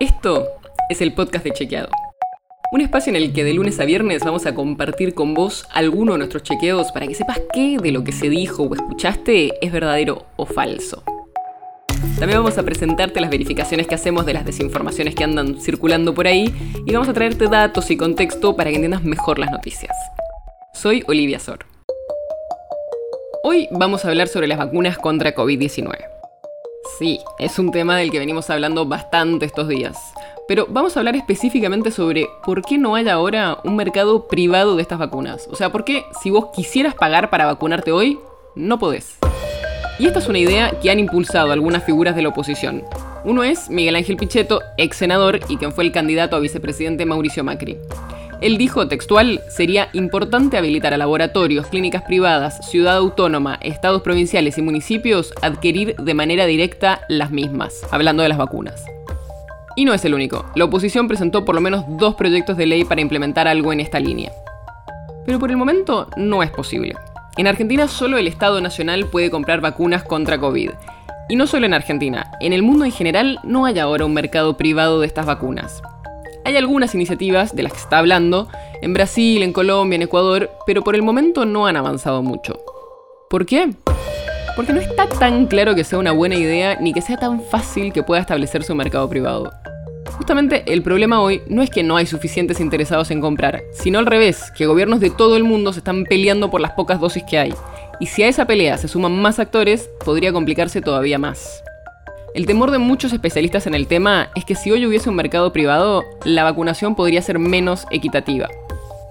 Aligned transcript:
Esto 0.00 0.48
es 0.88 1.00
el 1.00 1.12
podcast 1.12 1.44
de 1.44 1.52
Chequeado. 1.52 1.88
Un 2.72 2.80
espacio 2.80 3.10
en 3.10 3.16
el 3.16 3.32
que 3.32 3.44
de 3.44 3.52
lunes 3.52 3.78
a 3.78 3.84
viernes 3.84 4.24
vamos 4.24 4.46
a 4.46 4.54
compartir 4.54 5.14
con 5.14 5.34
vos 5.34 5.66
alguno 5.70 6.12
de 6.12 6.18
nuestros 6.18 6.42
chequeos 6.42 6.90
para 6.90 7.06
que 7.06 7.14
sepas 7.14 7.40
qué 7.52 7.76
de 7.80 7.92
lo 7.92 8.02
que 8.02 8.12
se 8.12 8.28
dijo 8.28 8.62
o 8.62 8.74
escuchaste 8.74 9.52
es 9.64 9.70
verdadero 9.72 10.26
o 10.36 10.46
falso. 10.46 11.02
También 12.18 12.40
vamos 12.40 12.58
a 12.58 12.62
presentarte 12.62 13.20
las 13.20 13.30
verificaciones 13.30 13.86
que 13.86 13.94
hacemos 13.94 14.24
de 14.26 14.34
las 14.34 14.46
desinformaciones 14.46 15.14
que 15.14 15.24
andan 15.24 15.60
circulando 15.60 16.14
por 16.14 16.26
ahí 16.26 16.52
y 16.86 16.92
vamos 16.92 17.08
a 17.08 17.12
traerte 17.12 17.46
datos 17.46 17.90
y 17.90 17.96
contexto 17.96 18.56
para 18.56 18.70
que 18.70 18.76
entiendas 18.76 19.04
mejor 19.04 19.38
las 19.38 19.50
noticias. 19.50 19.96
Soy 20.72 21.04
Olivia 21.06 21.38
Sor. 21.38 21.66
Hoy 23.44 23.68
vamos 23.70 24.04
a 24.04 24.08
hablar 24.08 24.28
sobre 24.28 24.46
las 24.46 24.58
vacunas 24.58 24.98
contra 24.98 25.34
COVID-19. 25.34 26.11
Sí, 27.02 27.18
es 27.40 27.58
un 27.58 27.72
tema 27.72 27.96
del 27.96 28.12
que 28.12 28.20
venimos 28.20 28.48
hablando 28.48 28.86
bastante 28.86 29.44
estos 29.44 29.66
días. 29.66 30.14
Pero 30.46 30.68
vamos 30.70 30.96
a 30.96 31.00
hablar 31.00 31.16
específicamente 31.16 31.90
sobre 31.90 32.28
por 32.46 32.62
qué 32.62 32.78
no 32.78 32.94
hay 32.94 33.08
ahora 33.08 33.58
un 33.64 33.74
mercado 33.74 34.28
privado 34.28 34.76
de 34.76 34.82
estas 34.82 35.00
vacunas. 35.00 35.48
O 35.50 35.56
sea, 35.56 35.72
por 35.72 35.84
qué 35.84 36.04
si 36.22 36.30
vos 36.30 36.50
quisieras 36.54 36.94
pagar 36.94 37.28
para 37.28 37.46
vacunarte 37.46 37.90
hoy, 37.90 38.20
no 38.54 38.78
podés. 38.78 39.18
Y 39.98 40.06
esta 40.06 40.20
es 40.20 40.28
una 40.28 40.38
idea 40.38 40.78
que 40.80 40.92
han 40.92 41.00
impulsado 41.00 41.50
algunas 41.50 41.82
figuras 41.82 42.14
de 42.14 42.22
la 42.22 42.28
oposición. 42.28 42.84
Uno 43.24 43.42
es 43.42 43.68
Miguel 43.68 43.96
Ángel 43.96 44.16
Pichetto, 44.16 44.60
ex 44.78 44.96
senador 44.96 45.40
y 45.48 45.56
quien 45.56 45.72
fue 45.72 45.82
el 45.82 45.90
candidato 45.90 46.36
a 46.36 46.38
vicepresidente 46.38 47.04
Mauricio 47.04 47.42
Macri. 47.42 47.78
Él 48.42 48.58
dijo 48.58 48.88
textual, 48.88 49.40
sería 49.48 49.88
importante 49.92 50.58
habilitar 50.58 50.92
a 50.92 50.96
laboratorios, 50.96 51.68
clínicas 51.68 52.02
privadas, 52.02 52.68
ciudad 52.68 52.96
autónoma, 52.96 53.54
estados 53.62 54.02
provinciales 54.02 54.58
y 54.58 54.62
municipios 54.62 55.32
adquirir 55.42 55.94
de 55.94 56.14
manera 56.14 56.44
directa 56.46 57.02
las 57.08 57.30
mismas, 57.30 57.86
hablando 57.92 58.24
de 58.24 58.28
las 58.28 58.38
vacunas. 58.38 58.84
Y 59.76 59.84
no 59.84 59.94
es 59.94 60.04
el 60.04 60.14
único. 60.14 60.44
La 60.56 60.64
oposición 60.64 61.06
presentó 61.06 61.44
por 61.44 61.54
lo 61.54 61.60
menos 61.60 61.84
dos 61.86 62.16
proyectos 62.16 62.56
de 62.56 62.66
ley 62.66 62.84
para 62.84 63.00
implementar 63.00 63.46
algo 63.46 63.72
en 63.72 63.78
esta 63.78 64.00
línea. 64.00 64.32
Pero 65.24 65.38
por 65.38 65.52
el 65.52 65.56
momento 65.56 66.08
no 66.16 66.42
es 66.42 66.50
posible. 66.50 66.96
En 67.36 67.46
Argentina 67.46 67.86
solo 67.86 68.18
el 68.18 68.26
Estado 68.26 68.60
Nacional 68.60 69.06
puede 69.06 69.30
comprar 69.30 69.60
vacunas 69.60 70.02
contra 70.02 70.40
COVID. 70.40 70.70
Y 71.28 71.36
no 71.36 71.46
solo 71.46 71.66
en 71.66 71.74
Argentina, 71.74 72.32
en 72.40 72.52
el 72.52 72.64
mundo 72.64 72.84
en 72.84 72.90
general 72.90 73.38
no 73.44 73.66
hay 73.66 73.78
ahora 73.78 74.04
un 74.04 74.14
mercado 74.14 74.56
privado 74.56 74.98
de 74.98 75.06
estas 75.06 75.26
vacunas. 75.26 75.80
Hay 76.52 76.58
algunas 76.58 76.94
iniciativas 76.94 77.56
de 77.56 77.62
las 77.62 77.72
que 77.72 77.78
está 77.78 77.96
hablando, 77.96 78.46
en 78.82 78.92
Brasil, 78.92 79.42
en 79.42 79.54
Colombia, 79.54 79.96
en 79.96 80.02
Ecuador, 80.02 80.50
pero 80.66 80.84
por 80.84 80.94
el 80.94 81.00
momento 81.00 81.46
no 81.46 81.66
han 81.66 81.78
avanzado 81.78 82.22
mucho. 82.22 82.60
¿Por 83.30 83.46
qué? 83.46 83.70
Porque 84.54 84.74
no 84.74 84.80
está 84.80 85.08
tan 85.08 85.46
claro 85.46 85.74
que 85.74 85.82
sea 85.82 85.98
una 85.98 86.12
buena 86.12 86.34
idea 86.34 86.76
ni 86.78 86.92
que 86.92 87.00
sea 87.00 87.16
tan 87.16 87.40
fácil 87.40 87.90
que 87.90 88.02
pueda 88.02 88.20
establecerse 88.20 88.70
un 88.70 88.76
mercado 88.76 89.08
privado. 89.08 89.50
Justamente 90.10 90.62
el 90.66 90.82
problema 90.82 91.22
hoy 91.22 91.40
no 91.46 91.62
es 91.62 91.70
que 91.70 91.82
no 91.82 91.96
hay 91.96 92.04
suficientes 92.04 92.60
interesados 92.60 93.10
en 93.10 93.22
comprar, 93.22 93.62
sino 93.72 93.98
al 93.98 94.04
revés, 94.04 94.52
que 94.54 94.66
gobiernos 94.66 95.00
de 95.00 95.08
todo 95.08 95.38
el 95.38 95.44
mundo 95.44 95.72
se 95.72 95.78
están 95.78 96.04
peleando 96.04 96.50
por 96.50 96.60
las 96.60 96.72
pocas 96.72 97.00
dosis 97.00 97.22
que 97.22 97.38
hay. 97.38 97.54
Y 97.98 98.08
si 98.08 98.24
a 98.24 98.28
esa 98.28 98.44
pelea 98.44 98.76
se 98.76 98.88
suman 98.88 99.18
más 99.22 99.38
actores, 99.38 99.88
podría 100.04 100.34
complicarse 100.34 100.82
todavía 100.82 101.18
más. 101.18 101.64
El 102.34 102.46
temor 102.46 102.70
de 102.70 102.78
muchos 102.78 103.12
especialistas 103.12 103.66
en 103.66 103.74
el 103.74 103.86
tema 103.86 104.30
es 104.34 104.46
que 104.46 104.54
si 104.54 104.70
hoy 104.70 104.86
hubiese 104.86 105.10
un 105.10 105.16
mercado 105.16 105.52
privado, 105.52 106.04
la 106.24 106.44
vacunación 106.44 106.94
podría 106.94 107.20
ser 107.20 107.38
menos 107.38 107.86
equitativa. 107.90 108.48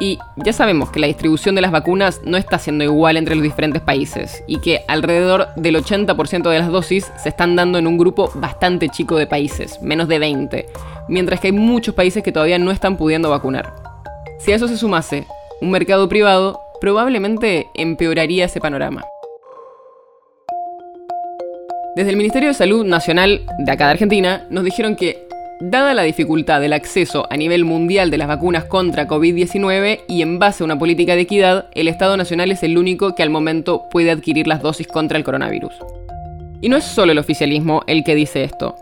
Y 0.00 0.18
ya 0.36 0.54
sabemos 0.54 0.90
que 0.90 1.00
la 1.00 1.06
distribución 1.06 1.54
de 1.54 1.60
las 1.60 1.70
vacunas 1.70 2.22
no 2.24 2.38
está 2.38 2.58
siendo 2.58 2.82
igual 2.82 3.18
entre 3.18 3.34
los 3.34 3.44
diferentes 3.44 3.82
países 3.82 4.42
y 4.46 4.60
que 4.60 4.80
alrededor 4.88 5.48
del 5.56 5.76
80% 5.76 6.48
de 6.48 6.58
las 6.58 6.68
dosis 6.68 7.12
se 7.22 7.28
están 7.28 7.56
dando 7.56 7.76
en 7.78 7.86
un 7.86 7.98
grupo 7.98 8.32
bastante 8.36 8.88
chico 8.88 9.16
de 9.16 9.26
países, 9.26 9.82
menos 9.82 10.08
de 10.08 10.18
20, 10.18 10.66
mientras 11.08 11.40
que 11.40 11.48
hay 11.48 11.52
muchos 11.52 11.94
países 11.94 12.22
que 12.22 12.32
todavía 12.32 12.58
no 12.58 12.70
están 12.70 12.96
pudiendo 12.96 13.28
vacunar. 13.28 13.74
Si 14.38 14.52
a 14.52 14.56
eso 14.56 14.66
se 14.66 14.78
sumase 14.78 15.26
un 15.60 15.70
mercado 15.70 16.08
privado, 16.08 16.58
probablemente 16.80 17.66
empeoraría 17.74 18.46
ese 18.46 18.60
panorama. 18.60 19.04
Desde 21.96 22.10
el 22.10 22.16
Ministerio 22.16 22.48
de 22.48 22.54
Salud 22.54 22.86
Nacional 22.86 23.40
de 23.58 23.72
acá 23.72 23.86
de 23.86 23.90
Argentina 23.90 24.46
nos 24.48 24.62
dijeron 24.62 24.94
que, 24.94 25.26
dada 25.60 25.92
la 25.92 26.04
dificultad 26.04 26.60
del 26.60 26.72
acceso 26.72 27.26
a 27.30 27.36
nivel 27.36 27.64
mundial 27.64 28.12
de 28.12 28.18
las 28.18 28.28
vacunas 28.28 28.64
contra 28.64 29.08
COVID-19 29.08 30.02
y 30.06 30.22
en 30.22 30.38
base 30.38 30.62
a 30.62 30.66
una 30.66 30.78
política 30.78 31.16
de 31.16 31.22
equidad, 31.22 31.66
el 31.74 31.88
Estado 31.88 32.16
Nacional 32.16 32.52
es 32.52 32.62
el 32.62 32.78
único 32.78 33.16
que 33.16 33.24
al 33.24 33.30
momento 33.30 33.88
puede 33.90 34.12
adquirir 34.12 34.46
las 34.46 34.62
dosis 34.62 34.86
contra 34.86 35.18
el 35.18 35.24
coronavirus. 35.24 35.72
Y 36.60 36.68
no 36.68 36.76
es 36.76 36.84
solo 36.84 37.10
el 37.10 37.18
oficialismo 37.18 37.82
el 37.88 38.04
que 38.04 38.14
dice 38.14 38.44
esto. 38.44 38.76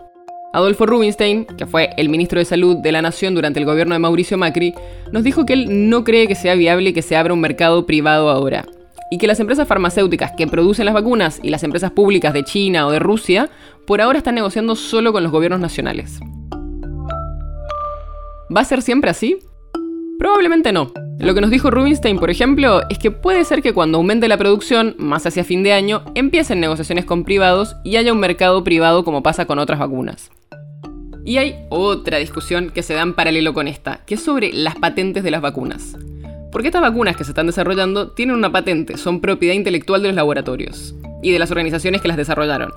Adolfo 0.53 0.85
Rubinstein, 0.85 1.47
que 1.47 1.67
fue 1.67 1.91
el 1.97 2.11
ministro 2.11 2.41
de 2.41 2.45
Salud 2.45 2.77
de 2.77 2.93
la 2.93 3.01
Nación 3.01 3.35
durante 3.35 3.59
el 3.59 3.65
gobierno 3.65 3.95
de 3.95 4.01
Mauricio 4.01 4.37
Macri, 4.37 4.75
nos 5.13 5.25
dijo 5.25 5.47
que 5.47 5.55
él 5.55 5.89
no 5.89 6.05
cree 6.05 6.27
que 6.27 6.35
sea 6.35 6.55
viable 6.57 6.93
que 6.93 7.03
se 7.03 7.17
abra 7.17 7.33
un 7.33 7.41
mercado 7.41 7.87
privado 7.87 8.29
ahora, 8.29 8.67
y 9.11 9.19
que 9.19 9.27
las 9.27 9.41
empresas 9.41 9.67
farmacéuticas 9.67 10.33
que 10.33 10.47
producen 10.47 10.87
las 10.87 10.95
vacunas 10.95 11.41
y 11.43 11.51
las 11.51 11.65
empresas 11.65 11.91
públicas 11.91 12.33
de 12.33 12.45
China 12.45 12.87
o 12.87 12.91
de 12.91 12.99
Rusia 12.99 13.51
por 13.87 14.01
ahora 14.01 14.19
están 14.19 14.35
negociando 14.35 14.77
solo 14.77 15.13
con 15.13 15.23
los 15.23 15.33
gobiernos 15.33 15.61
nacionales. 15.61 16.21
¿Va 18.55 18.63
a 18.63 18.65
ser 18.65 18.83
siempre 18.83 19.11
así? 19.11 19.39
Probablemente 20.19 20.73
no. 20.73 20.93
Lo 21.19 21.35
que 21.35 21.41
nos 21.41 21.51
dijo 21.51 21.71
Rubinstein, 21.71 22.19
por 22.19 22.31
ejemplo, 22.31 22.81
es 22.89 22.99
que 22.99 23.11
puede 23.11 23.45
ser 23.45 23.61
que 23.61 23.73
cuando 23.73 23.99
aumente 23.99 24.29
la 24.29 24.37
producción, 24.37 24.95
más 24.99 25.27
hacia 25.27 25.45
fin 25.45 25.63
de 25.63 25.73
año, 25.73 26.03
empiecen 26.15 26.61
negociaciones 26.61 27.05
con 27.05 27.25
privados 27.25 27.77
y 27.85 27.97
haya 27.97 28.13
un 28.13 28.21
mercado 28.21 28.63
privado 28.63 29.05
como 29.05 29.23
pasa 29.23 29.47
con 29.47 29.59
otras 29.59 29.79
vacunas. 29.79 30.31
Y 31.25 31.39
hay 31.39 31.57
otra 31.71 32.19
discusión 32.19 32.71
que 32.71 32.83
se 32.83 32.95
da 32.95 33.03
en 33.03 33.15
paralelo 33.15 33.53
con 33.53 33.69
esta, 33.69 34.05
que 34.07 34.15
es 34.15 34.23
sobre 34.23 34.53
las 34.53 34.77
patentes 34.77 35.23
de 35.25 35.31
las 35.31 35.43
vacunas. 35.43 35.97
Porque 36.51 36.69
estas 36.69 36.83
vacunas 36.83 37.17
que 37.17 37.25
se 37.25 37.31
están 37.31 37.47
desarrollando 37.47 38.13
tienen 38.13 38.37
una 38.37 38.51
patente, 38.51 38.97
son 38.97 39.21
propiedad 39.21 39.55
intelectual 39.55 40.03
de 40.03 40.09
los 40.09 40.17
laboratorios 40.17 40.95
y 41.23 41.33
de 41.33 41.39
las 41.39 41.51
organizaciones 41.51 42.01
que 42.01 42.09
las 42.09 42.17
desarrollaron. 42.17 42.73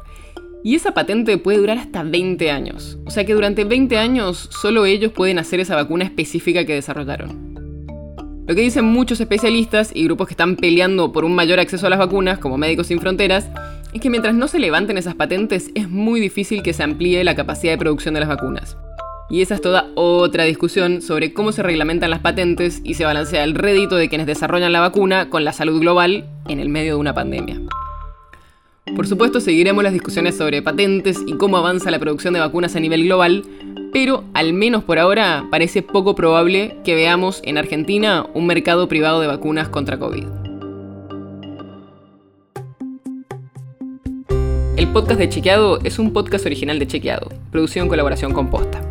Y 0.63 0.75
esa 0.75 0.93
patente 0.93 1.37
puede 1.37 1.57
durar 1.57 1.77
hasta 1.77 2.03
20 2.03 2.51
años. 2.51 2.99
O 3.05 3.11
sea 3.11 3.25
que 3.25 3.33
durante 3.33 3.63
20 3.63 3.97
años 3.97 4.49
solo 4.51 4.85
ellos 4.85 5.11
pueden 5.11 5.39
hacer 5.39 5.59
esa 5.59 5.75
vacuna 5.75 6.03
específica 6.03 6.65
que 6.65 6.73
desarrollaron. 6.73 7.51
Lo 8.47 8.55
que 8.55 8.61
dicen 8.61 8.85
muchos 8.85 9.21
especialistas 9.21 9.91
y 9.93 10.03
grupos 10.03 10.27
que 10.27 10.33
están 10.33 10.57
peleando 10.57 11.11
por 11.11 11.23
un 11.23 11.33
mayor 11.33 11.59
acceso 11.59 11.87
a 11.87 11.89
las 11.89 11.99
vacunas, 11.99 12.37
como 12.37 12.57
Médicos 12.57 12.87
Sin 12.87 12.99
Fronteras, 12.99 13.49
es 13.93 14.01
que 14.01 14.09
mientras 14.09 14.35
no 14.35 14.47
se 14.47 14.59
levanten 14.59 14.97
esas 14.97 15.15
patentes 15.15 15.71
es 15.73 15.89
muy 15.89 16.19
difícil 16.19 16.61
que 16.61 16.73
se 16.73 16.83
amplíe 16.83 17.23
la 17.23 17.35
capacidad 17.35 17.73
de 17.73 17.77
producción 17.77 18.13
de 18.13 18.19
las 18.19 18.29
vacunas. 18.29 18.77
Y 19.31 19.41
esa 19.41 19.55
es 19.55 19.61
toda 19.61 19.89
otra 19.95 20.43
discusión 20.43 21.01
sobre 21.01 21.33
cómo 21.33 21.53
se 21.53 21.63
reglamentan 21.63 22.09
las 22.09 22.19
patentes 22.19 22.81
y 22.83 22.95
se 22.95 23.05
balancea 23.05 23.45
el 23.45 23.55
rédito 23.55 23.95
de 23.95 24.09
quienes 24.09 24.27
desarrollan 24.27 24.73
la 24.73 24.81
vacuna 24.81 25.29
con 25.29 25.45
la 25.45 25.53
salud 25.53 25.79
global 25.79 26.25
en 26.49 26.59
el 26.59 26.67
medio 26.67 26.95
de 26.95 26.99
una 26.99 27.13
pandemia. 27.13 27.61
Por 28.93 29.07
supuesto, 29.07 29.39
seguiremos 29.39 29.85
las 29.85 29.93
discusiones 29.93 30.35
sobre 30.35 30.61
patentes 30.61 31.17
y 31.25 31.37
cómo 31.37 31.55
avanza 31.55 31.91
la 31.91 31.99
producción 31.99 32.33
de 32.33 32.41
vacunas 32.41 32.75
a 32.75 32.81
nivel 32.81 33.05
global, 33.05 33.45
pero 33.93 34.25
al 34.33 34.51
menos 34.51 34.83
por 34.83 34.99
ahora 34.99 35.45
parece 35.49 35.81
poco 35.81 36.13
probable 36.13 36.75
que 36.83 36.93
veamos 36.93 37.39
en 37.45 37.57
Argentina 37.57 38.25
un 38.33 38.47
mercado 38.47 38.89
privado 38.89 39.21
de 39.21 39.27
vacunas 39.27 39.69
contra 39.69 39.97
COVID. 39.97 40.25
El 44.75 44.87
podcast 44.89 45.19
de 45.19 45.29
Chequeado 45.29 45.79
es 45.85 45.99
un 45.99 46.11
podcast 46.11 46.45
original 46.45 46.79
de 46.79 46.87
Chequeado, 46.87 47.29
producido 47.49 47.83
en 47.83 47.89
colaboración 47.89 48.33
con 48.33 48.49
Posta. 48.49 48.90